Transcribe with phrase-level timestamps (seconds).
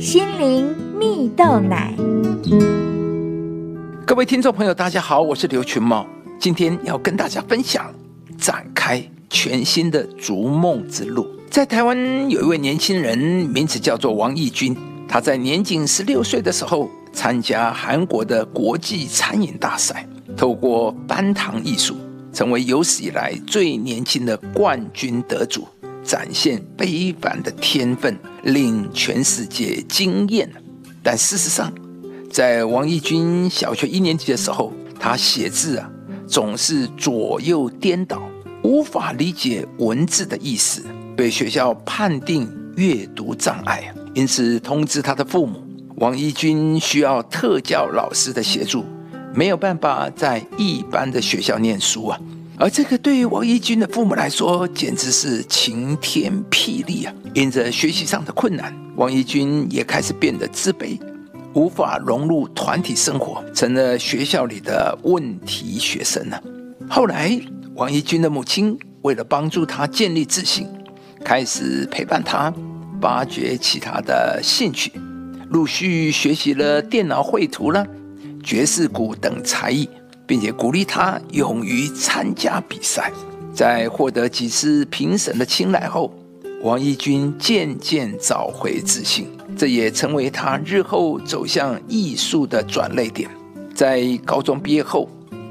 [0.00, 1.92] 心灵蜜豆奶。
[4.06, 6.06] 各位听众朋友，大家好，我是刘群茂，
[6.38, 7.94] 今天要跟大家分享
[8.38, 11.26] 展开全新的逐梦之路。
[11.50, 14.74] 在台湾有一位年轻人，名字叫做王义军，
[15.06, 21.94] 他在年仅十六岁的时候参加韩国的国际餐饮大赛，透过搬糖艺术，
[22.32, 25.68] 成为有史以来最年轻的冠军得主。
[26.04, 30.50] 展现非凡的天分，令全世界惊艳。
[31.02, 31.72] 但事实上，
[32.30, 35.90] 在王义军小学一年级的时候，他写字啊
[36.26, 38.22] 总是左右颠倒，
[38.62, 40.84] 无法理解文字的意思，
[41.16, 45.62] 被学校判定阅读障碍，因此通知他的父母，
[45.96, 48.84] 王义军需要特教老师的协助，
[49.34, 52.20] 没有办法在一般的学校念书啊。
[52.60, 57.14] 而这个对于王义军的父母来说，简直是晴天霹雳啊！
[57.32, 61.00] 因着学习上的困难，王义军也开始变得自卑，
[61.54, 66.38] 无法融入团体生活，成了学校里的问题学生呢。
[66.86, 67.40] 后来，
[67.76, 70.68] 王义军的母亲为了帮助他建立自信，
[71.24, 72.52] 开始陪伴他，
[73.00, 74.92] 发掘其他的兴趣，
[75.48, 77.86] 陆续学习了电脑绘图了、
[78.44, 79.88] 爵士鼓等才艺。
[80.30, 83.10] 并且鼓励他勇于参加比赛，
[83.52, 86.14] 在获得几次评审的青睐后，
[86.62, 89.26] 王义军渐渐找回自信，
[89.58, 93.28] 这也成为他日后走向艺术的转捩点。
[93.74, 95.08] 在高中毕业后，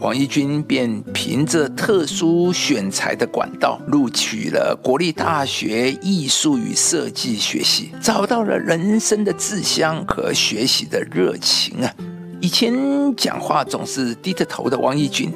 [0.00, 11.94] 王义军便凭着特殊选材的管道，录取了国立大学艺术与设计学系，找到了人生的志向和学习的热情啊！
[12.42, 12.74] 以前
[13.14, 15.32] 讲话总是低着头的王义军，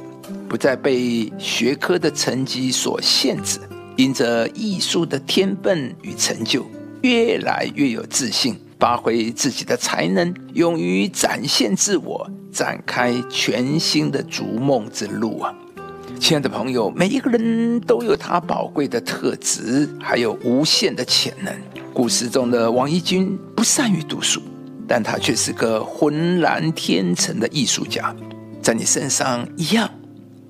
[0.48, 3.60] 不再被学科的成绩所限制，
[3.94, 6.66] 因着艺术的天分与成就，
[7.02, 15.54] 越来越有自信，发挥自己的才能，勇于展现自我，展开全新的逐梦之路啊！
[16.18, 21.54] 亲爱的朋友，每一个人都有他宝贵的特质，还有无限的潜能。
[21.94, 24.42] 故事中的王义军不善于读书。
[24.88, 28.14] 但他却是个浑然天成的艺术家，
[28.62, 29.90] 在你身上一样，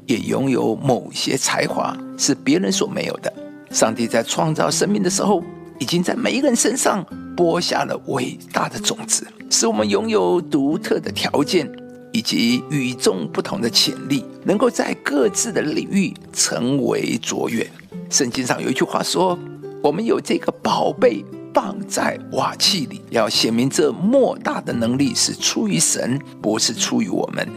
[0.07, 3.33] 也拥有某些才华是别人所没有的。
[3.71, 5.43] 上帝在创造生命的时候，
[5.79, 7.05] 已经在每一个人身上
[7.37, 11.71] 播下了伟大的种子，使我们拥有独特的条件
[12.13, 17.67] 以及与众不同的潜力，能够在各自的领域成为卓越。
[18.09, 19.39] 圣经上有一句话说
[19.83, 21.25] ：“我们有这个宝贝。”
[21.57, 27.49] 放在瓦器里，要显明这莫大的能力是出于神，不是出于我们。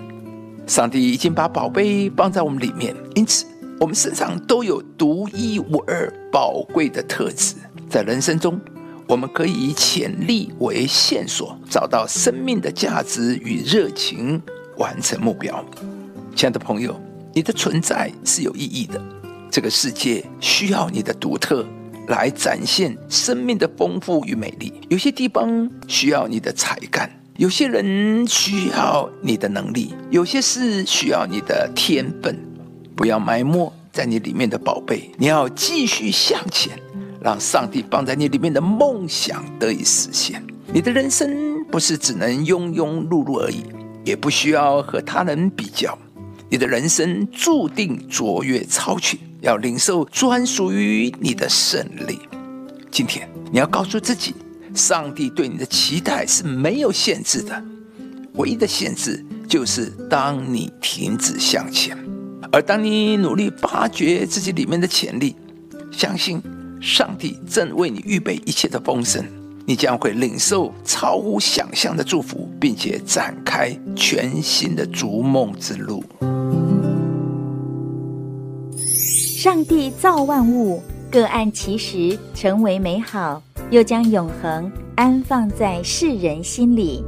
[0.65, 3.45] 上帝已经把宝贝放在我们里面，因此
[3.77, 7.55] 我们身上都有独一无二、宝贵的特质。
[7.89, 8.57] 在人生中，
[9.05, 14.41] 我们可以以潜力为线索，找到生命的价值与热情，
[14.77, 15.61] 完成目标。
[16.37, 16.97] 亲爱的朋友，
[17.33, 19.01] 你的存在是有意义的，
[19.51, 21.65] 这个世界需要你的独特。
[22.09, 24.73] 来展现生命的丰富与美丽。
[24.89, 32.37] 有些地方需要你的才干，有些人需要你的能力，有些事需要你的天分。
[32.95, 36.77] 不要埋没在你里面的宝贝，你要继续向前，
[37.21, 40.43] 让上帝放在你里面的梦想得以实现。
[40.73, 43.63] 你的人生不是只能庸庸碌碌而已，
[44.03, 45.97] 也不需要和他人比较。
[46.49, 49.19] 你的人生注定卓越超群。
[49.41, 52.19] 要领受专属于你的胜利。
[52.91, 54.35] 今天你要告诉自己，
[54.73, 57.63] 上帝对你的期待是没有限制的，
[58.33, 61.97] 唯一的限制就是当你停止向前。
[62.51, 65.35] 而当你努力发掘自己里面的潜力，
[65.91, 66.41] 相信
[66.81, 69.23] 上帝正为你预备一切的丰盛，
[69.65, 76.03] 你将会领受超乎想象的祝福，并且展开全新的逐梦之路。
[79.41, 83.41] 上帝造万物，各按其时成为美好，
[83.71, 87.01] 又将永恒安放在世人心里。